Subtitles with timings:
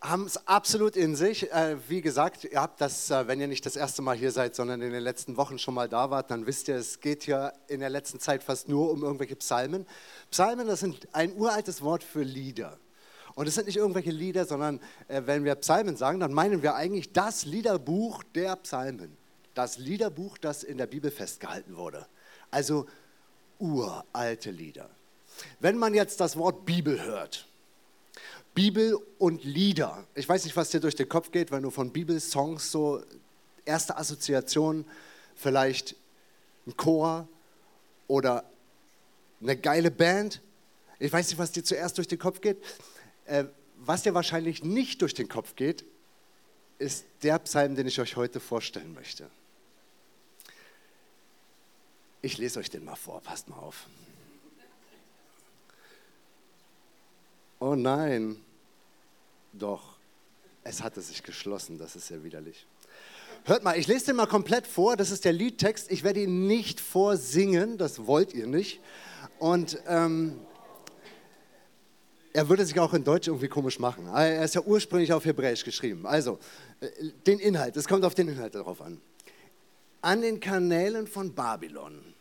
[0.00, 1.50] haben es absolut in sich.
[1.50, 4.54] Äh, wie gesagt, ihr habt das, äh, wenn ihr nicht das erste Mal hier seid,
[4.54, 7.52] sondern in den letzten Wochen schon mal da wart, dann wisst ihr, es geht hier
[7.66, 9.86] in der letzten Zeit fast nur um irgendwelche Psalmen.
[10.30, 12.78] Psalmen, das sind ein uraltes Wort für Lieder.
[13.34, 16.74] Und es sind nicht irgendwelche Lieder, sondern äh, wenn wir Psalmen sagen, dann meinen wir
[16.74, 19.16] eigentlich das Liederbuch der Psalmen.
[19.54, 22.06] Das Liederbuch, das in der Bibel festgehalten wurde.
[22.50, 22.86] Also
[23.58, 24.90] uralte Lieder.
[25.58, 27.48] Wenn man jetzt das Wort Bibel hört,
[28.58, 30.04] Bibel und Lieder.
[30.16, 33.00] Ich weiß nicht, was dir durch den Kopf geht, wenn du von Bibelsongs so
[33.64, 34.84] erste Assoziation,
[35.36, 35.94] vielleicht
[36.66, 37.28] ein Chor
[38.08, 38.44] oder
[39.40, 40.42] eine geile Band.
[40.98, 42.60] Ich weiß nicht, was dir zuerst durch den Kopf geht.
[43.26, 43.44] Äh,
[43.76, 45.84] was dir wahrscheinlich nicht durch den Kopf geht,
[46.80, 49.30] ist der Psalm, den ich euch heute vorstellen möchte.
[52.22, 53.86] Ich lese euch den mal vor, passt mal auf.
[57.60, 58.44] Oh nein,
[59.58, 59.96] doch,
[60.64, 62.66] es hatte sich geschlossen, das ist ja widerlich.
[63.44, 65.90] Hört mal, ich lese den mal komplett vor, das ist der Liedtext.
[65.90, 68.80] Ich werde ihn nicht vorsingen, das wollt ihr nicht.
[69.38, 70.38] Und ähm,
[72.32, 74.06] er würde sich auch in Deutsch irgendwie komisch machen.
[74.06, 76.06] Er ist ja ursprünglich auf Hebräisch geschrieben.
[76.06, 76.38] Also,
[76.80, 76.88] äh,
[77.26, 79.00] den Inhalt, es kommt auf den Inhalt darauf an.
[80.02, 82.14] An den Kanälen von Babylon,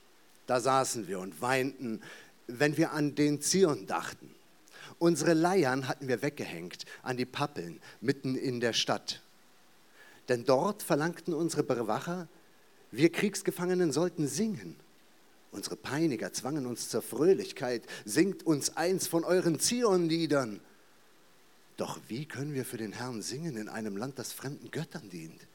[0.46, 2.02] da saßen wir und weinten,
[2.48, 4.34] wenn wir an den Zion dachten.
[5.00, 9.22] Unsere Leiern hatten wir weggehängt an die Pappeln mitten in der Stadt.
[10.28, 12.28] Denn dort verlangten unsere Bewacher,
[12.92, 14.76] wir Kriegsgefangenen sollten singen.
[15.52, 20.60] Unsere Peiniger zwangen uns zur Fröhlichkeit, singt uns eins von euren Zionliedern.
[21.78, 25.48] Doch wie können wir für den Herrn singen in einem Land, das fremden Göttern dient?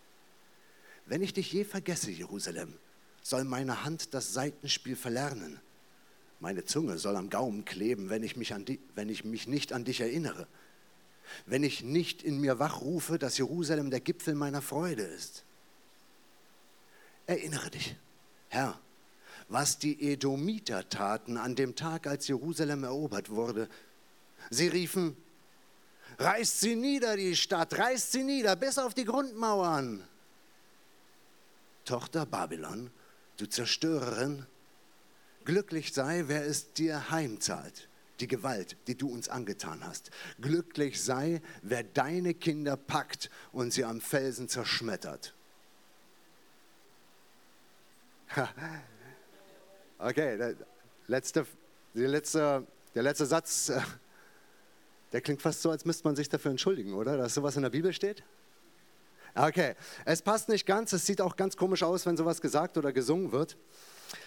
[1.06, 2.74] Wenn ich dich je vergesse, Jerusalem,
[3.22, 5.60] soll meine Hand das Seitenspiel verlernen.
[6.42, 9.72] Meine Zunge soll am Gaumen kleben, wenn ich mich, an die, wenn ich mich nicht
[9.72, 10.48] an dich erinnere.
[11.46, 15.44] Wenn ich nicht in mir wachrufe, dass Jerusalem der Gipfel meiner Freude ist.
[17.28, 17.94] Erinnere dich,
[18.48, 18.76] Herr,
[19.46, 23.68] was die Edomiter taten an dem Tag, als Jerusalem erobert wurde.
[24.50, 25.16] Sie riefen,
[26.18, 30.02] reißt sie nieder, die Stadt, reißt sie nieder, bis auf die Grundmauern.
[31.84, 32.90] Tochter Babylon,
[33.36, 34.44] du Zerstörerin,
[35.44, 37.88] Glücklich sei, wer es dir heimzahlt,
[38.20, 40.10] die Gewalt, die du uns angetan hast.
[40.40, 45.34] Glücklich sei, wer deine Kinder packt und sie am Felsen zerschmettert.
[49.98, 50.56] Okay, der
[51.06, 51.46] letzte,
[51.94, 53.80] der letzte, der letzte Satz, äh,
[55.12, 57.16] der klingt fast so, als müsste man sich dafür entschuldigen, oder?
[57.16, 58.24] Dass sowas in der Bibel steht?
[59.34, 62.92] Okay, es passt nicht ganz, es sieht auch ganz komisch aus, wenn sowas gesagt oder
[62.92, 63.56] gesungen wird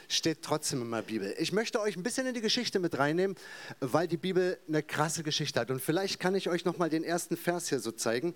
[0.08, 1.36] steht trotzdem in der Bibel.
[1.38, 3.36] Ich möchte euch ein bisschen in die Geschichte mit reinnehmen,
[3.80, 5.72] weil die Bibel eine krasse Geschichte hat.
[5.72, 8.34] Und vielleicht kann ich euch noch mal den ersten Vers hier so zeigen,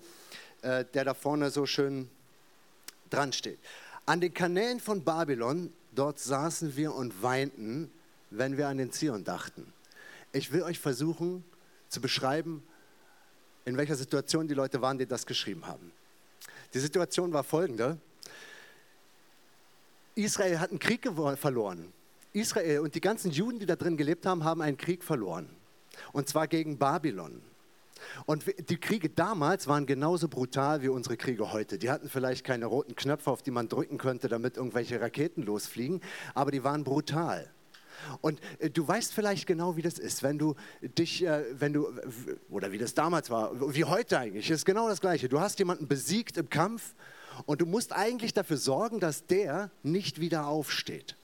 [0.62, 2.08] äh, der da vorne so schön
[3.10, 3.58] dran steht.
[4.06, 7.90] An den Kanälen von Babylon, dort saßen wir und weinten,
[8.30, 9.72] wenn wir an den Zion dachten.
[10.32, 11.44] Ich will euch versuchen
[11.88, 12.62] zu beschreiben,
[13.64, 15.92] in welcher Situation die Leute waren, die das geschrieben haben.
[16.72, 17.98] Die Situation war folgende.
[20.24, 21.92] Israel hat einen Krieg verloren.
[22.32, 25.48] Israel und die ganzen Juden, die da drin gelebt haben, haben einen Krieg verloren.
[26.12, 27.42] Und zwar gegen Babylon.
[28.26, 31.78] Und die Kriege damals waren genauso brutal wie unsere Kriege heute.
[31.78, 36.00] Die hatten vielleicht keine roten Knöpfe, auf die man drücken könnte, damit irgendwelche Raketen losfliegen,
[36.34, 37.50] aber die waren brutal.
[38.22, 41.88] Und äh, du weißt vielleicht genau, wie das ist, wenn du dich, äh, wenn du,
[42.48, 45.28] oder wie das damals war, wie heute eigentlich, ist genau das Gleiche.
[45.28, 46.94] Du hast jemanden besiegt im Kampf
[47.46, 51.16] und du musst eigentlich dafür sorgen, dass der nicht wieder aufsteht.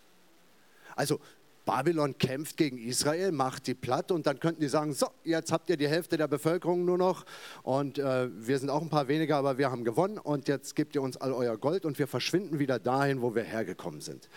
[0.94, 1.20] Also
[1.66, 5.68] Babylon kämpft gegen Israel, macht die platt und dann könnten die sagen, so, jetzt habt
[5.68, 7.26] ihr die Hälfte der Bevölkerung nur noch
[7.64, 10.94] und äh, wir sind auch ein paar weniger, aber wir haben gewonnen und jetzt gebt
[10.94, 14.28] ihr uns all euer Gold und wir verschwinden wieder dahin, wo wir hergekommen sind.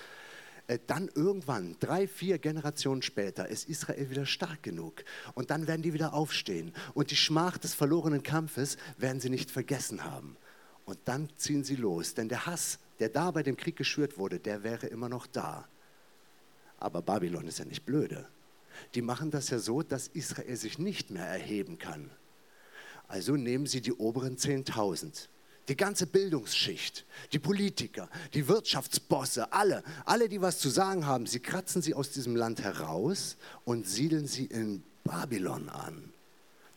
[0.65, 5.03] Äh, dann irgendwann, drei, vier Generationen später, ist Israel wieder stark genug
[5.35, 9.51] und dann werden die wieder aufstehen und die Schmach des verlorenen Kampfes werden sie nicht
[9.51, 10.35] vergessen haben.
[10.89, 14.39] Und dann ziehen sie los, denn der Hass, der da bei dem Krieg geschürt wurde,
[14.39, 15.67] der wäre immer noch da.
[16.79, 18.27] Aber Babylon ist ja nicht blöde.
[18.95, 22.09] Die machen das ja so, dass Israel sich nicht mehr erheben kann.
[23.07, 25.27] Also nehmen sie die oberen 10.000,
[25.67, 31.39] Die ganze Bildungsschicht, die Politiker, die Wirtschaftsbosse, alle, alle, die was zu sagen haben, sie
[31.39, 36.11] kratzen sie aus diesem Land heraus und siedeln sie in Babylon an.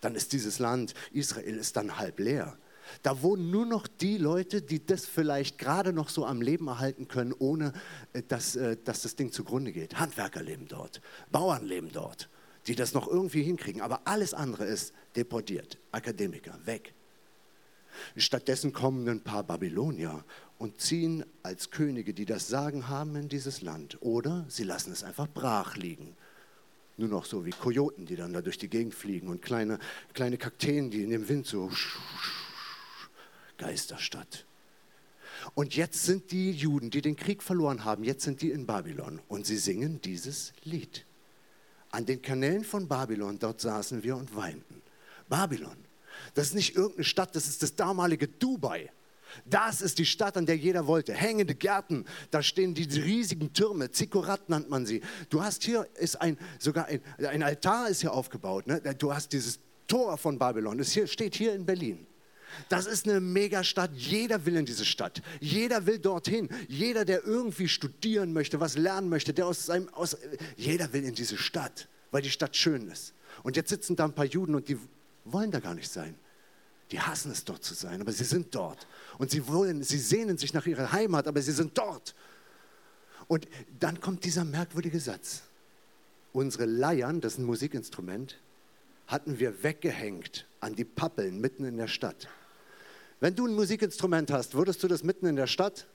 [0.03, 2.59] Dann ist dieses Land, Israel ist dann halb leer.
[3.03, 7.09] Da wohnen nur noch die Leute, die das vielleicht gerade noch so am Leben erhalten
[7.09, 7.73] können, ohne
[8.13, 9.99] äh, dass, äh, dass das Ding zugrunde geht.
[9.99, 11.01] Handwerker leben dort,
[11.31, 12.29] Bauern leben dort,
[12.67, 13.83] die das noch irgendwie hinkriegen.
[13.83, 16.95] Aber alles andere ist deportiert, Akademiker, weg.
[18.17, 20.25] Stattdessen kommen ein paar Babylonier
[20.59, 23.99] und ziehen als Könige, die das Sagen haben, in dieses Land.
[24.01, 26.17] Oder sie lassen es einfach brach liegen.
[26.97, 29.79] Nur noch so wie Kojoten, die dann da durch die Gegend fliegen und kleine,
[30.13, 31.71] kleine Kakteen, die in dem Wind so
[33.63, 34.45] Geisterstadt.
[35.55, 39.21] Und jetzt sind die Juden, die den Krieg verloren haben, jetzt sind die in Babylon
[39.29, 41.07] und sie singen dieses Lied.
[41.91, 44.83] An den Kanälen von Babylon, dort saßen wir und weinten.
[45.29, 45.77] Babylon,
[46.35, 48.91] das ist nicht irgendeine Stadt, das ist das damalige Dubai.
[49.47, 51.15] Das ist die Stadt, an der jeder wollte.
[51.15, 55.03] Hängende Gärten, da stehen die riesigen Türme, Zikorat nennt man sie.
[55.31, 58.67] Du hast hier ist ein, sogar ein, ein Altar ist hier aufgebaut.
[58.67, 58.81] Ne?
[58.99, 62.07] Du hast dieses Tor von Babylon, das hier, steht hier in Berlin.
[62.69, 63.91] Das ist eine Megastadt.
[63.95, 65.23] Jeder will in diese Stadt.
[65.41, 66.49] Jeder will dorthin.
[66.69, 70.17] Jeder, der irgendwie studieren möchte, was lernen möchte, der aus seinem, aus,
[70.57, 73.15] jeder will in diese Stadt, weil die Stadt schön ist.
[73.43, 74.79] Und jetzt sitzen da ein paar Juden und die
[75.25, 76.15] wollen da gar nicht sein.
[76.91, 78.87] Die hassen es dort zu sein, aber sie sind dort.
[79.19, 82.15] Und sie wollen, sie sehnen sich nach ihrer Heimat, aber sie sind dort.
[83.29, 83.49] Und
[83.81, 85.43] dann kommt dieser merkwürdige Satz.
[86.33, 88.39] Unsere Leiern, das ist ein Musikinstrument,
[89.07, 92.29] hatten wir weggehängt an die Pappeln mitten in der Stadt.
[93.23, 95.87] Wenn du ein Musikinstrument hast, würdest du das mitten in der Stadt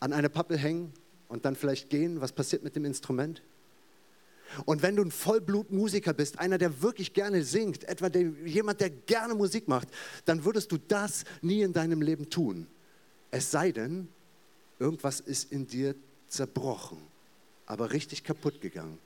[0.00, 0.90] an eine Pappel hängen
[1.28, 2.22] und dann vielleicht gehen?
[2.22, 3.42] Was passiert mit dem Instrument?
[4.64, 8.88] Und wenn du ein Vollblutmusiker bist, einer, der wirklich gerne singt, etwa der, jemand, der
[8.88, 9.88] gerne Musik macht,
[10.24, 12.66] dann würdest du das nie in deinem Leben tun.
[13.30, 14.08] Es sei denn,
[14.78, 15.94] irgendwas ist in dir
[16.28, 16.96] zerbrochen,
[17.66, 18.98] aber richtig kaputt gegangen.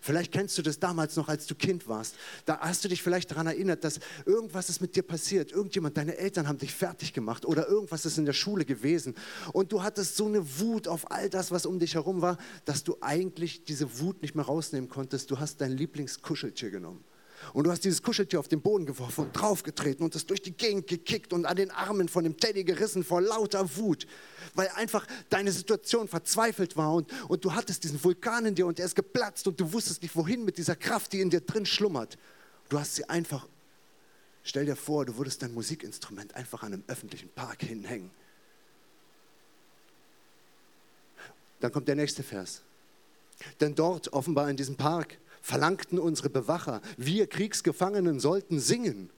[0.00, 2.14] Vielleicht kennst du das damals noch, als du Kind warst.
[2.44, 5.52] Da hast du dich vielleicht daran erinnert, dass irgendwas ist mit dir passiert.
[5.52, 9.14] Irgendjemand, deine Eltern haben dich fertig gemacht oder irgendwas ist in der Schule gewesen.
[9.52, 12.84] Und du hattest so eine Wut auf all das, was um dich herum war, dass
[12.84, 15.30] du eigentlich diese Wut nicht mehr rausnehmen konntest.
[15.30, 17.04] Du hast dein Lieblingskuscheltier genommen
[17.52, 20.52] und du hast dieses Kuscheltier auf den Boden geworfen und draufgetreten und es durch die
[20.52, 24.06] Gegend gekickt und an den Armen von dem Teddy gerissen vor lauter Wut,
[24.54, 28.78] weil einfach deine Situation verzweifelt war und, und du hattest diesen Vulkan in dir und
[28.78, 31.66] er ist geplatzt und du wusstest nicht wohin mit dieser Kraft, die in dir drin
[31.66, 32.18] schlummert.
[32.68, 33.46] Du hast sie einfach,
[34.42, 38.10] stell dir vor, du würdest dein Musikinstrument einfach an einem öffentlichen Park hinhängen.
[41.60, 42.62] Dann kommt der nächste Vers.
[43.60, 49.10] Denn dort, offenbar in diesem Park, verlangten unsere Bewacher, wir Kriegsgefangenen sollten singen.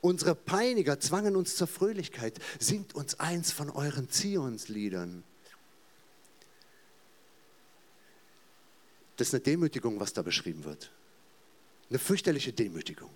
[0.00, 2.38] Unsere Peiniger zwangen uns zur Fröhlichkeit.
[2.58, 5.22] Singt uns eins von euren Zionsliedern.
[9.16, 10.90] Das ist eine Demütigung, was da beschrieben wird.
[11.90, 13.10] Eine fürchterliche Demütigung.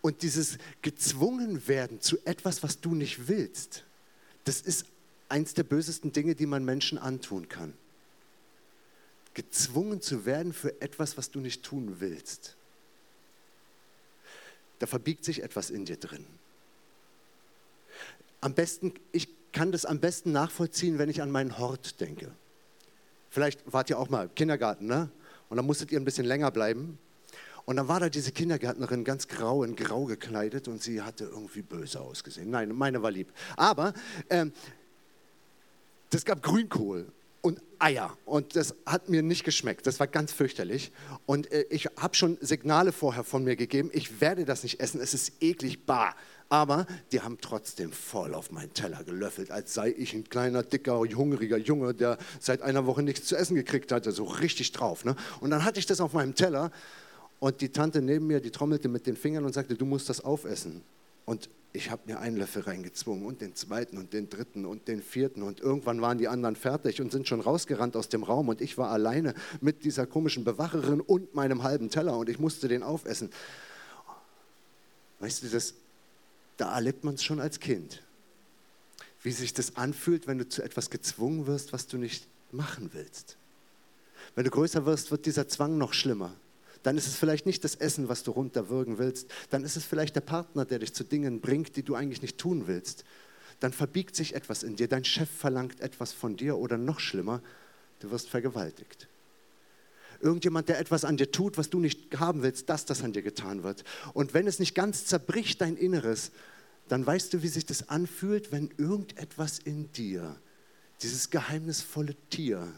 [0.00, 3.84] Und dieses gezwungen werden zu etwas, was du nicht willst,
[4.42, 4.86] das ist
[5.28, 7.74] eins der bösesten Dinge, die man Menschen antun kann
[9.38, 12.56] gezwungen zu werden für etwas, was du nicht tun willst.
[14.80, 16.26] Da verbiegt sich etwas in dir drin.
[18.40, 22.32] Am besten, ich kann das am besten nachvollziehen, wenn ich an meinen Hort denke.
[23.30, 25.08] Vielleicht wart ihr auch mal Kindergarten, ne?
[25.48, 26.98] Und dann musstet ihr ein bisschen länger bleiben.
[27.64, 31.62] Und dann war da diese Kindergärtnerin ganz grau in grau gekleidet und sie hatte irgendwie
[31.62, 32.50] böse ausgesehen.
[32.50, 33.32] Nein, meine war lieb.
[33.56, 33.94] Aber
[34.30, 34.52] ähm,
[36.10, 37.12] das gab Grünkohl
[37.78, 38.16] Eier.
[38.24, 39.86] Und das hat mir nicht geschmeckt.
[39.86, 40.92] Das war ganz fürchterlich.
[41.26, 45.00] Und äh, ich habe schon Signale vorher von mir gegeben, ich werde das nicht essen,
[45.00, 46.14] es ist eklig, bar.
[46.50, 50.98] Aber die haben trotzdem voll auf meinen Teller gelöffelt, als sei ich ein kleiner, dicker,
[50.98, 55.04] hungriger Junge, der seit einer Woche nichts zu essen gekriegt hatte, so richtig drauf.
[55.04, 55.14] Ne?
[55.40, 56.70] Und dann hatte ich das auf meinem Teller
[57.38, 60.22] und die Tante neben mir, die trommelte mit den Fingern und sagte, du musst das
[60.22, 60.82] aufessen.
[61.26, 65.02] Und ich habe mir einen Löffel reingezwungen und den zweiten und den dritten und den
[65.02, 68.60] vierten und irgendwann waren die anderen fertig und sind schon rausgerannt aus dem Raum und
[68.60, 72.82] ich war alleine mit dieser komischen Bewacherin und meinem halben Teller und ich musste den
[72.82, 73.30] aufessen.
[75.20, 75.74] Weißt du, das,
[76.56, 78.02] da erlebt man es schon als Kind,
[79.22, 83.36] wie sich das anfühlt, wenn du zu etwas gezwungen wirst, was du nicht machen willst.
[84.34, 86.34] Wenn du größer wirst, wird dieser Zwang noch schlimmer
[86.82, 90.16] dann ist es vielleicht nicht das Essen, was du runterwürgen willst, dann ist es vielleicht
[90.16, 93.04] der Partner, der dich zu Dingen bringt, die du eigentlich nicht tun willst.
[93.60, 97.42] Dann verbiegt sich etwas in dir, dein Chef verlangt etwas von dir oder noch schlimmer,
[98.00, 99.08] du wirst vergewaltigt.
[100.20, 103.22] Irgendjemand, der etwas an dir tut, was du nicht haben willst, dass das an dir
[103.22, 103.84] getan wird.
[104.14, 106.32] Und wenn es nicht ganz zerbricht, dein Inneres,
[106.88, 110.36] dann weißt du, wie sich das anfühlt, wenn irgendetwas in dir,
[111.02, 112.72] dieses geheimnisvolle Tier,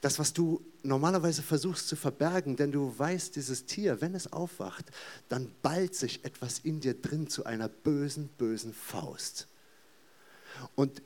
[0.00, 4.86] das, was du normalerweise versuchst zu verbergen, denn du weißt, dieses Tier, wenn es aufwacht,
[5.28, 9.48] dann ballt sich etwas in dir drin zu einer bösen, bösen Faust.
[10.74, 11.02] Und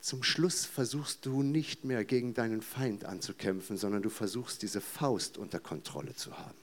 [0.00, 5.38] zum Schluss versuchst du nicht mehr gegen deinen Feind anzukämpfen, sondern du versuchst diese Faust
[5.38, 6.61] unter Kontrolle zu haben.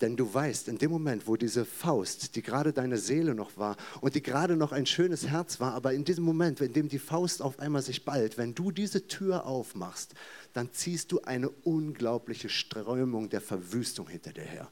[0.00, 3.76] Denn du weißt, in dem Moment, wo diese Faust, die gerade deine Seele noch war
[4.00, 6.98] und die gerade noch ein schönes Herz war, aber in diesem Moment, in dem die
[6.98, 10.14] Faust auf einmal sich ballt, wenn du diese Tür aufmachst,
[10.52, 14.70] dann ziehst du eine unglaubliche Strömung der Verwüstung hinter dir her.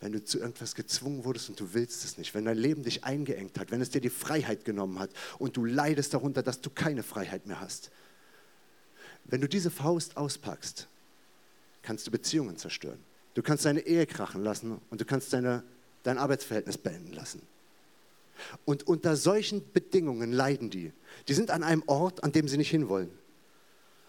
[0.00, 3.04] Wenn du zu irgendwas gezwungen wurdest und du willst es nicht, wenn dein Leben dich
[3.04, 6.68] eingeengt hat, wenn es dir die Freiheit genommen hat und du leidest darunter, dass du
[6.68, 7.90] keine Freiheit mehr hast.
[9.24, 10.88] Wenn du diese Faust auspackst,
[11.82, 12.98] kannst du Beziehungen zerstören.
[13.34, 15.64] Du kannst deine Ehe krachen lassen und du kannst deine,
[16.04, 17.42] dein Arbeitsverhältnis beenden lassen.
[18.64, 20.92] Und unter solchen Bedingungen leiden die.
[21.28, 23.10] Die sind an einem Ort, an dem sie nicht hinwollen.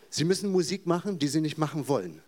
[0.09, 2.21] Sie müssen Musik machen, die sie nicht machen wollen.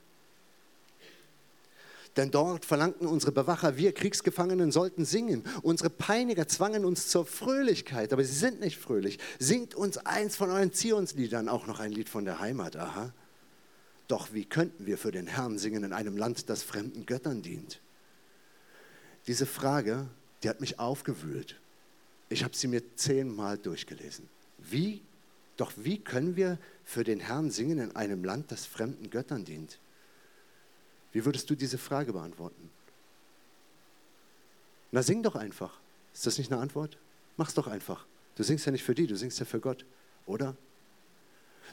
[2.17, 5.43] Denn dort verlangten unsere Bewacher, wir Kriegsgefangenen sollten singen.
[5.61, 9.19] Unsere Peiniger zwangen uns zur Fröhlichkeit, aber sie sind nicht fröhlich.
[9.37, 13.13] Singt uns eins von euren Zionsliedern, auch noch ein Lied von der Heimat, aha.
[14.07, 17.81] Doch wie könnten wir für den Herrn singen in einem Land, das fremden Göttern dient?
[19.27, 20.07] Diese Frage,
[20.41, 21.59] die hat mich aufgewühlt.
[22.29, 24.29] Ich habe sie mir zehnmal durchgelesen.
[24.57, 25.01] Wie,
[25.57, 29.79] doch wie können wir für den Herrn singen in einem Land, das fremden Göttern dient?
[31.11, 32.69] Wie würdest du diese Frage beantworten?
[34.91, 35.79] Na, sing doch einfach.
[36.13, 36.97] Ist das nicht eine Antwort?
[37.35, 38.05] Mach's doch einfach.
[38.35, 39.85] Du singst ja nicht für die, du singst ja für Gott,
[40.25, 40.55] oder?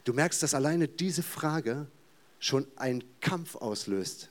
[0.05, 1.87] Du merkst, dass alleine diese Frage
[2.45, 4.29] schon einen Kampf auslöst.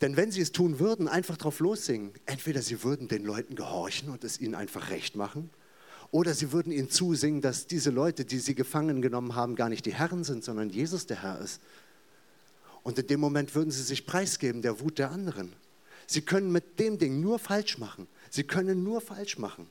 [0.00, 4.10] Denn wenn sie es tun würden, einfach drauf lossingen, entweder sie würden den Leuten gehorchen
[4.10, 5.50] und es ihnen einfach recht machen,
[6.10, 9.86] oder sie würden ihnen zusingen, dass diese Leute, die sie gefangen genommen haben, gar nicht
[9.86, 11.62] die Herren sind, sondern Jesus der Herr ist.
[12.82, 15.52] Und in dem Moment würden sie sich preisgeben der Wut der anderen.
[16.08, 18.08] Sie können mit dem Ding nur falsch machen.
[18.28, 19.68] Sie können nur falsch machen.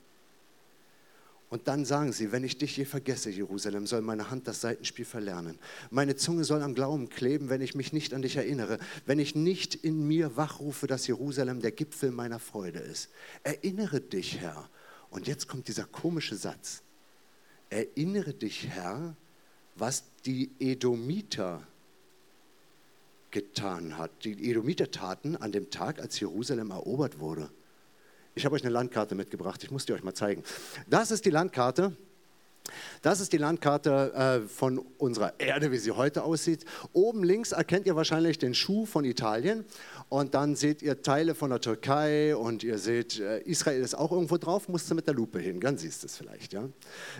[1.52, 5.04] Und dann sagen sie, wenn ich dich je vergesse, Jerusalem, soll meine Hand das Seitenspiel
[5.04, 5.58] verlernen.
[5.90, 9.34] Meine Zunge soll am Glauben kleben, wenn ich mich nicht an dich erinnere, wenn ich
[9.34, 13.10] nicht in mir wachrufe, dass Jerusalem der Gipfel meiner Freude ist.
[13.42, 14.66] Erinnere dich, Herr.
[15.10, 16.80] Und jetzt kommt dieser komische Satz.
[17.68, 19.14] Erinnere dich, Herr,
[19.74, 21.66] was die Edomiter
[23.30, 24.24] getan hat.
[24.24, 27.50] Die Edomiter taten an dem Tag, als Jerusalem erobert wurde.
[28.34, 30.42] Ich habe euch eine Landkarte mitgebracht, ich muss die euch mal zeigen.
[30.88, 31.94] Das ist die Landkarte.
[33.02, 36.64] Das ist die Landkarte äh, von unserer Erde, wie sie heute aussieht.
[36.92, 39.66] Oben links erkennt ihr wahrscheinlich den Schuh von Italien
[40.08, 44.12] und dann seht ihr Teile von der Türkei und ihr seht, äh, Israel ist auch
[44.12, 46.52] irgendwo drauf, musst du mit der Lupe hin, dann siehst du es vielleicht.
[46.52, 46.68] Ja?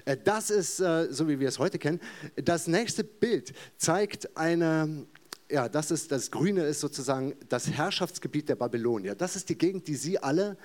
[0.04, 2.00] Äh, das ist, äh, so wie wir es heute kennen.
[2.36, 5.06] Das nächste Bild zeigt eine,
[5.50, 9.16] ja, das ist, das Grüne ist sozusagen das Herrschaftsgebiet der Babylonier.
[9.16, 10.56] Das ist die Gegend, die sie alle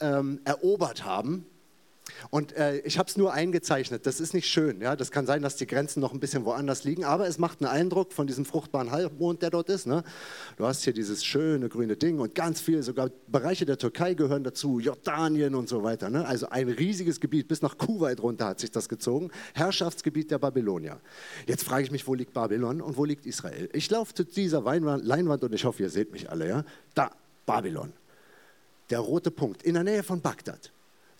[0.00, 1.46] ähm, erobert haben.
[2.30, 4.06] Und äh, ich habe es nur eingezeichnet.
[4.06, 4.80] Das ist nicht schön.
[4.80, 4.96] Ja?
[4.96, 7.70] Das kann sein, dass die Grenzen noch ein bisschen woanders liegen, aber es macht einen
[7.70, 9.86] Eindruck von diesem fruchtbaren Halbmond, der dort ist.
[9.86, 10.02] Ne?
[10.56, 14.44] Du hast hier dieses schöne grüne Ding und ganz viel, sogar Bereiche der Türkei gehören
[14.44, 16.10] dazu, Jordanien und so weiter.
[16.10, 16.26] Ne?
[16.26, 19.30] Also ein riesiges Gebiet, bis nach Kuwait runter hat sich das gezogen.
[19.54, 21.00] Herrschaftsgebiet der Babylonier.
[21.46, 23.68] Jetzt frage ich mich, wo liegt Babylon und wo liegt Israel?
[23.72, 26.48] Ich laufe zu dieser Weinwand, Leinwand und ich hoffe, ihr seht mich alle.
[26.48, 26.64] Ja?
[26.94, 27.10] Da,
[27.46, 27.92] Babylon
[28.90, 30.72] der rote Punkt, in der Nähe von Bagdad.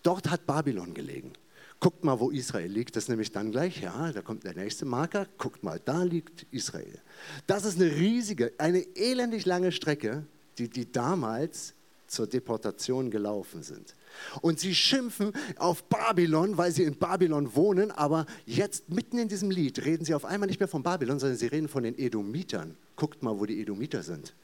[0.03, 1.33] Dort hat Babylon gelegen.
[1.79, 4.85] Guckt mal, wo Israel liegt, das ist nämlich dann gleich, ja, da kommt der nächste
[4.85, 6.99] Marker, guckt mal, da liegt Israel.
[7.47, 10.25] Das ist eine riesige, eine elendig lange Strecke,
[10.59, 11.75] die die damals
[12.07, 13.95] zur Deportation gelaufen sind.
[14.43, 19.51] Und sie schimpfen auf Babylon, weil sie in Babylon wohnen, aber jetzt mitten in diesem
[19.51, 22.77] Lied reden sie auf einmal nicht mehr von Babylon, sondern sie reden von den Edomitern.
[22.97, 24.35] Guckt mal, wo die Edomiter sind.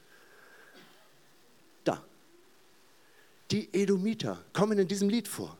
[3.50, 5.56] Die Edomiter kommen in diesem Lied vor.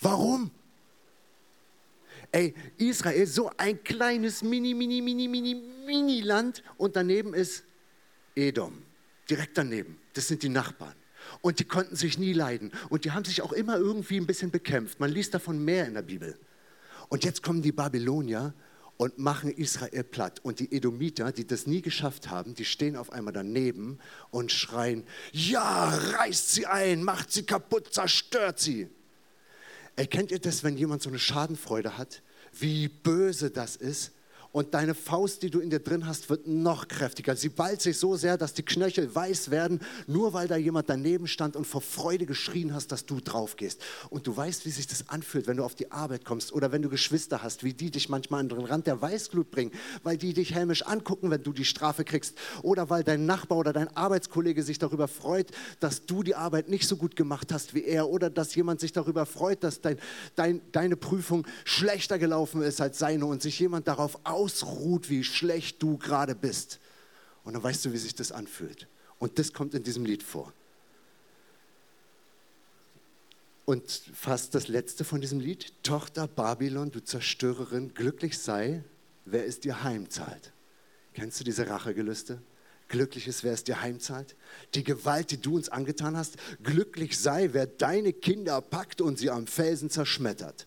[0.00, 0.50] Warum?
[2.32, 5.54] Ey, Israel, so ein kleines Mini, Mini, Mini, Mini,
[5.86, 7.64] Mini-Land und daneben ist
[8.34, 8.82] Edom,
[9.30, 9.98] direkt daneben.
[10.14, 10.94] Das sind die Nachbarn.
[11.40, 12.72] Und die konnten sich nie leiden.
[12.88, 15.00] Und die haben sich auch immer irgendwie ein bisschen bekämpft.
[15.00, 16.38] Man liest davon mehr in der Bibel.
[17.08, 18.52] Und jetzt kommen die Babylonier
[18.96, 20.40] und machen Israel platt.
[20.42, 23.98] Und die Edomiter, die das nie geschafft haben, die stehen auf einmal daneben
[24.30, 28.88] und schreien, ja, reißt sie ein, macht sie kaputt, zerstört sie.
[29.96, 32.22] Erkennt ihr das, wenn jemand so eine Schadenfreude hat,
[32.52, 34.12] wie böse das ist?
[34.54, 37.34] Und deine Faust, die du in dir drin hast, wird noch kräftiger.
[37.34, 41.26] Sie ballt sich so sehr, dass die Knöchel weiß werden, nur weil da jemand daneben
[41.26, 43.82] stand und vor Freude geschrien hast, dass du drauf gehst.
[44.10, 46.82] Und du weißt, wie sich das anfühlt, wenn du auf die Arbeit kommst oder wenn
[46.82, 49.72] du Geschwister hast, wie die dich manchmal an den Rand der Weißglut bringen,
[50.04, 53.72] weil die dich hämisch angucken, wenn du die Strafe kriegst oder weil dein Nachbar oder
[53.72, 57.82] dein Arbeitskollege sich darüber freut, dass du die Arbeit nicht so gut gemacht hast wie
[57.82, 59.98] er oder dass jemand sich darüber freut, dass dein,
[60.36, 65.24] dein, deine Prüfung schlechter gelaufen ist als seine und sich jemand darauf aus ausruht, wie
[65.24, 66.80] schlecht du gerade bist.
[67.44, 68.86] Und dann weißt du, wie sich das anfühlt.
[69.18, 70.52] Und das kommt in diesem Lied vor.
[73.64, 78.84] Und fast das letzte von diesem Lied, Tochter Babylon, du Zerstörerin, glücklich sei,
[79.24, 80.52] wer es dir heimzahlt.
[81.14, 82.42] Kennst du diese Rachegelüste?
[82.88, 84.36] Glücklich ist, wer es dir heimzahlt.
[84.74, 89.30] Die Gewalt, die du uns angetan hast, glücklich sei, wer deine Kinder packt und sie
[89.30, 90.66] am Felsen zerschmettert.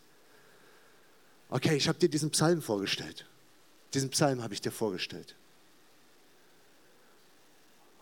[1.50, 3.27] Okay, ich habe dir diesen Psalm vorgestellt.
[3.94, 5.36] Diesen Psalm habe ich dir vorgestellt.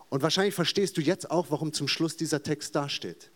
[0.09, 3.29] Und wahrscheinlich verstehst du jetzt auch, warum zum Schluss dieser Text dasteht.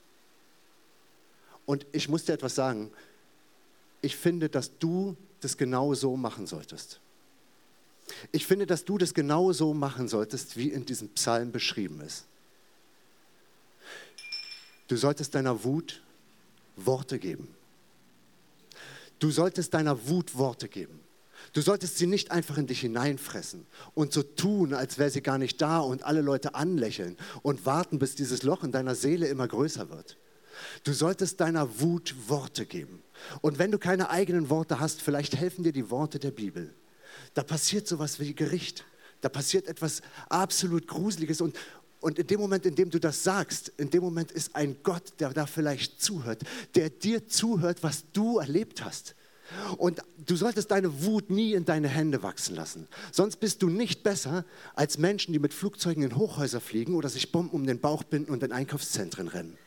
[1.65, 2.91] Und ich muss dir etwas sagen.
[4.01, 6.99] Ich finde, dass du das genau so machen solltest.
[8.31, 12.25] Ich finde, dass du das genau so machen solltest, wie in diesem Psalm beschrieben ist.
[14.87, 16.01] Du solltest deiner Wut
[16.75, 17.53] Worte geben.
[19.19, 20.99] Du solltest deiner Wut Worte geben.
[21.53, 25.37] Du solltest sie nicht einfach in dich hineinfressen und so tun, als wäre sie gar
[25.37, 29.47] nicht da und alle Leute anlächeln und warten, bis dieses Loch in deiner Seele immer
[29.47, 30.17] größer wird.
[30.83, 33.01] Du solltest deiner Wut Worte geben.
[33.41, 36.73] Und wenn du keine eigenen Worte hast, vielleicht helfen dir die Worte der Bibel.
[37.33, 38.85] Da passiert sowas wie Gericht.
[39.21, 41.41] Da passiert etwas absolut Gruseliges.
[41.41, 41.55] Und,
[41.99, 45.13] und in dem Moment, in dem du das sagst, in dem Moment ist ein Gott,
[45.19, 46.43] der da vielleicht zuhört,
[46.75, 49.15] der dir zuhört, was du erlebt hast.
[49.77, 52.87] Und du solltest deine Wut nie in deine Hände wachsen lassen.
[53.11, 57.31] Sonst bist du nicht besser als Menschen, die mit Flugzeugen in Hochhäuser fliegen oder sich
[57.31, 59.57] Bomben um den Bauch binden und in Einkaufszentren rennen.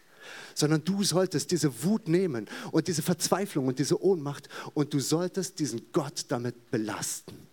[0.55, 5.59] Sondern du solltest diese Wut nehmen und diese Verzweiflung und diese Ohnmacht und du solltest
[5.59, 7.52] diesen Gott damit belasten.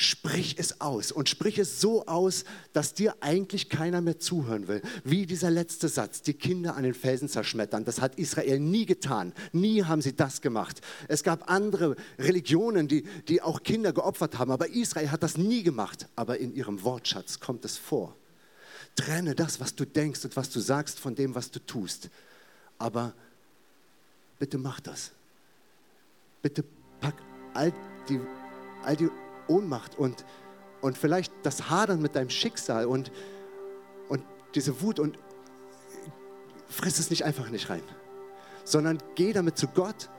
[0.00, 4.80] Sprich es aus und sprich es so aus, dass dir eigentlich keiner mehr zuhören will.
[5.02, 7.84] Wie dieser letzte Satz, die Kinder an den Felsen zerschmettern.
[7.84, 9.32] Das hat Israel nie getan.
[9.50, 10.82] Nie haben sie das gemacht.
[11.08, 15.64] Es gab andere Religionen, die, die auch Kinder geopfert haben, aber Israel hat das nie
[15.64, 16.06] gemacht.
[16.14, 18.14] Aber in ihrem Wortschatz kommt es vor.
[18.94, 22.08] Trenne das, was du denkst und was du sagst, von dem, was du tust.
[22.78, 23.14] Aber
[24.38, 25.10] bitte mach das.
[26.40, 26.62] Bitte
[27.00, 27.16] pack
[27.52, 27.72] all
[28.08, 28.20] die,
[28.84, 29.10] all die
[29.48, 30.24] Ohnmacht und,
[30.80, 33.10] und vielleicht das Hadern mit deinem Schicksal und,
[34.08, 34.22] und
[34.54, 35.18] diese Wut und
[36.68, 37.82] friss es nicht einfach nicht rein,
[38.64, 40.10] sondern geh damit zu Gott.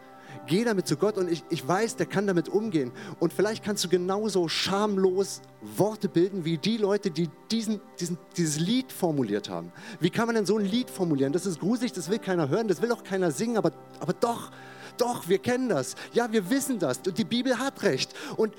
[0.45, 2.91] Geh damit zu Gott und ich, ich weiß, der kann damit umgehen.
[3.19, 8.59] Und vielleicht kannst du genauso schamlos Worte bilden wie die Leute, die diesen, diesen, dieses
[8.59, 9.71] Lied formuliert haben.
[9.99, 11.33] Wie kann man denn so ein Lied formulieren?
[11.33, 14.51] Das ist gruselig, das will keiner hören, das will auch keiner singen, aber, aber doch,
[14.97, 15.95] doch, wir kennen das.
[16.13, 16.99] Ja, wir wissen das.
[17.05, 18.13] Und die Bibel hat recht.
[18.35, 18.53] Und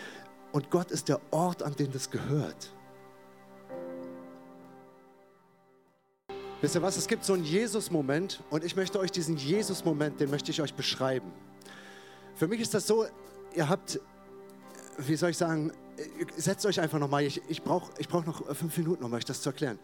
[0.52, 2.72] und Gott ist der Ort, an den das gehört.
[6.60, 6.96] Wisst ihr was?
[6.98, 10.74] Es gibt so einen Jesus-Moment und ich möchte euch diesen Jesus-Moment, den möchte ich euch
[10.74, 11.32] beschreiben.
[12.34, 13.06] Für mich ist das so,
[13.54, 13.98] ihr habt,
[14.98, 15.72] wie soll ich sagen,
[16.36, 19.40] setzt euch einfach nochmal, ich, ich brauche ich brauch noch fünf Minuten, um euch das
[19.40, 19.78] zu erklären.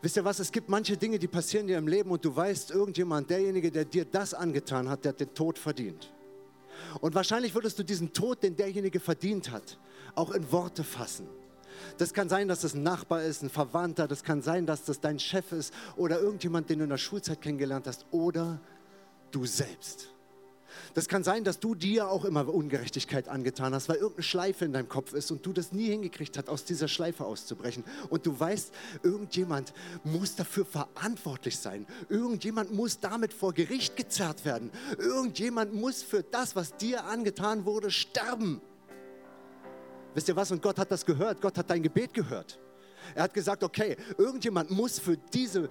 [0.00, 2.70] Wisst ihr was, es gibt manche Dinge, die passieren dir im Leben und du weißt,
[2.70, 6.12] irgendjemand, derjenige, der dir das angetan hat, der hat den Tod verdient.
[7.00, 9.78] Und wahrscheinlich würdest du diesen Tod, den derjenige verdient hat,
[10.14, 11.26] auch in Worte fassen.
[11.96, 15.00] Das kann sein, dass das ein Nachbar ist, ein Verwandter, das kann sein, dass das
[15.00, 18.60] dein Chef ist oder irgendjemand, den du in der Schulzeit kennengelernt hast oder
[19.30, 20.08] du selbst.
[20.94, 24.72] Das kann sein, dass du dir auch immer Ungerechtigkeit angetan hast, weil irgendeine Schleife in
[24.72, 27.84] deinem Kopf ist und du das nie hingekriegt hast, aus dieser Schleife auszubrechen.
[28.10, 29.72] Und du weißt, irgendjemand
[30.04, 31.86] muss dafür verantwortlich sein.
[32.08, 34.70] Irgendjemand muss damit vor Gericht gezerrt werden.
[34.98, 38.60] Irgendjemand muss für das, was dir angetan wurde, sterben.
[40.14, 40.50] Wisst ihr was?
[40.50, 41.40] Und Gott hat das gehört.
[41.40, 42.58] Gott hat dein Gebet gehört.
[43.14, 45.68] Er hat gesagt, okay, irgendjemand muss für, diese,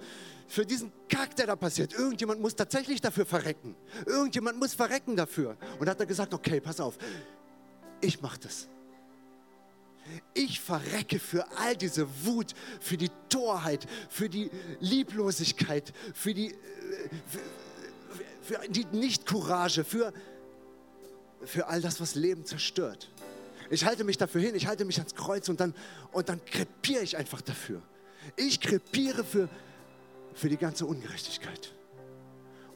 [0.48, 3.76] für diesen Kack, der da passiert, irgendjemand muss tatsächlich dafür verrecken.
[4.06, 5.56] Irgendjemand muss verrecken dafür.
[5.78, 6.96] Und hat er gesagt, okay, pass auf,
[8.00, 8.68] ich mache das.
[10.32, 16.54] Ich verrecke für all diese Wut, für die Torheit, für die Lieblosigkeit, für die,
[17.26, 20.14] für, für die Nicht-Courage, für,
[21.44, 23.10] für all das, was Leben zerstört.
[23.68, 25.74] Ich halte mich dafür hin, ich halte mich ans Kreuz und dann,
[26.12, 27.82] und dann krepiere ich einfach dafür.
[28.36, 29.50] Ich krepiere für,
[30.38, 31.74] für die ganze Ungerechtigkeit.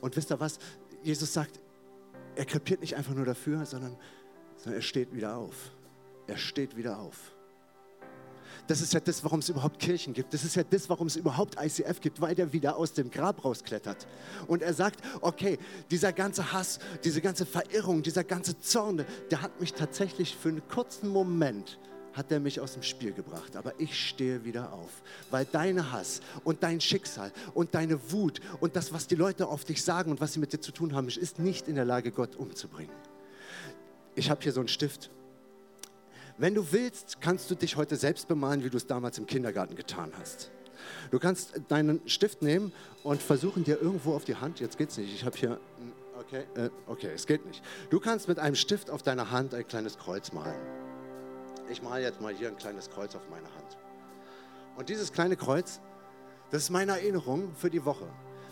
[0.01, 0.59] Und wisst ihr was?
[1.03, 1.61] Jesus sagt,
[2.35, 3.97] er krepiert nicht einfach nur dafür, sondern,
[4.57, 5.71] sondern er steht wieder auf.
[6.27, 7.33] Er steht wieder auf.
[8.67, 10.35] Das ist ja das, warum es überhaupt Kirchen gibt.
[10.35, 13.45] Das ist ja das, warum es überhaupt ICF gibt, weil der wieder aus dem Grab
[13.45, 14.07] rausklettert.
[14.47, 15.59] Und er sagt, okay,
[15.91, 20.67] dieser ganze Hass, diese ganze Verirrung, dieser ganze Zorn, der hat mich tatsächlich für einen
[20.69, 21.79] kurzen Moment
[22.13, 23.57] hat er mich aus dem Spiel gebracht.
[23.57, 24.91] Aber ich stehe wieder auf,
[25.31, 29.65] weil deine Hass und dein Schicksal und deine Wut und das, was die Leute auf
[29.65, 32.13] dich sagen und was sie mit dir zu tun haben, ist nicht in der Lage,
[32.13, 32.95] Gott umzubringen.
[34.15, 35.11] Ich habe hier so einen Stift.
[36.39, 39.77] Wenn du willst, kannst du dich heute selbst bemalen, wie du es damals im Kindergarten
[39.77, 40.51] getan hast.
[41.11, 42.73] Du kannst deinen Stift nehmen
[43.03, 45.61] und versuchen dir irgendwo auf die Hand, jetzt geht's nicht, ich habe hier,
[46.19, 47.63] okay, äh, okay, es geht nicht.
[47.91, 50.61] Du kannst mit einem Stift auf deiner Hand ein kleines Kreuz malen.
[51.73, 53.79] Ich male jetzt mal hier ein kleines Kreuz auf meine Hand.
[54.77, 55.81] Und dieses kleine Kreuz,
[56.51, 58.05] das ist meine Erinnerung für die Woche.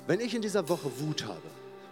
[0.07, 1.43] Wenn ich in dieser Woche Wut habe,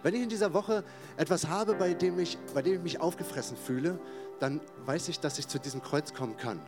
[0.01, 0.83] wenn ich in dieser Woche
[1.17, 3.99] etwas habe, bei dem ich, bei dem ich mich aufgefressen fühle,
[4.39, 6.59] dann weiß ich, dass ich zu diesem Kreuz kommen kann.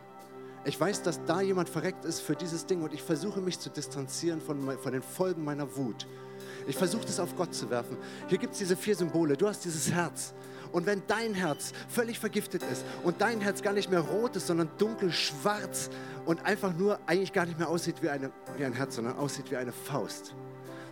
[0.64, 3.68] Ich weiß, dass da jemand verreckt ist für dieses Ding und ich versuche mich zu
[3.68, 6.06] distanzieren von, von den Folgen meiner Wut.
[6.66, 7.96] Ich versuche das auf Gott zu werfen.
[8.28, 9.36] Hier gibt es diese vier Symbole.
[9.36, 10.34] Du hast dieses Herz.
[10.72, 14.46] Und wenn dein Herz völlig vergiftet ist und dein Herz gar nicht mehr rot ist,
[14.46, 15.90] sondern dunkel schwarz
[16.24, 19.50] und einfach nur eigentlich gar nicht mehr aussieht wie, eine, wie ein Herz, sondern aussieht
[19.50, 20.34] wie eine Faust,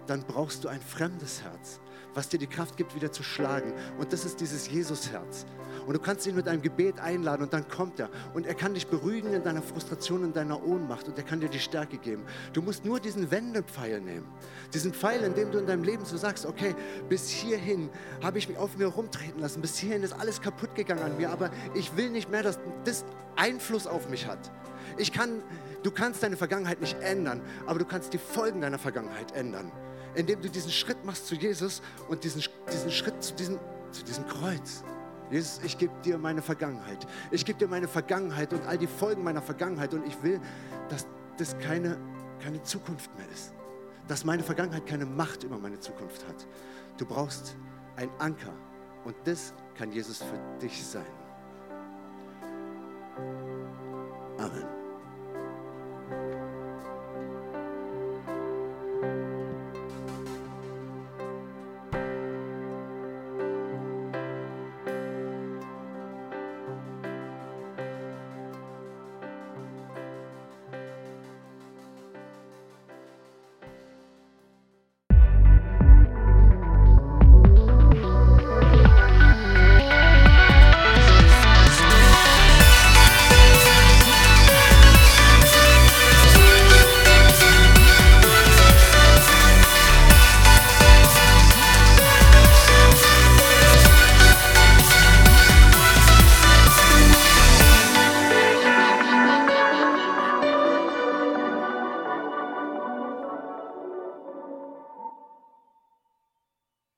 [0.07, 1.81] dann brauchst du ein fremdes Herz,
[2.15, 3.73] was dir die Kraft gibt, wieder zu schlagen.
[3.99, 5.47] Und das ist dieses Jesus-Herz.
[5.87, 8.11] Und du kannst ihn mit einem Gebet einladen und dann kommt er.
[8.35, 11.49] Und er kann dich beruhigen in deiner Frustration, in deiner Ohnmacht und er kann dir
[11.49, 12.25] die Stärke geben.
[12.53, 14.27] Du musst nur diesen Wendepfeil nehmen.
[14.75, 16.75] Diesen Pfeil, in dem du in deinem Leben so sagst, okay,
[17.09, 17.89] bis hierhin
[18.23, 21.31] habe ich mich auf mir rumtreten lassen, bis hierhin ist alles kaputt gegangen an mir,
[21.31, 23.05] aber ich will nicht mehr, dass das
[23.37, 24.51] Einfluss auf mich hat.
[24.97, 25.43] Ich kann,
[25.83, 29.73] du kannst deine Vergangenheit nicht ändern, aber du kannst die Folgen deiner Vergangenheit ändern,
[30.15, 32.43] indem du diesen Schritt machst zu Jesus und diesen,
[32.73, 33.59] diesen Schritt zu diesem,
[33.93, 34.85] zu diesem Kreuz.
[35.31, 37.07] Jesus, ich gebe dir meine Vergangenheit.
[37.31, 39.95] Ich gebe dir meine Vergangenheit und all die Folgen meiner Vergangenheit.
[39.95, 40.41] Und ich will,
[40.89, 41.99] dass das keine,
[42.41, 43.55] keine Zukunft mehr ist.
[44.09, 46.47] Dass meine Vergangenheit keine Macht über meine Zukunft hat.
[46.97, 47.57] Du brauchst
[47.97, 48.53] einen Anker.
[49.05, 51.20] Und das kann Jesus für dich sein.